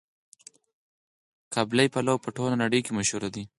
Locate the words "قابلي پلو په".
1.53-2.29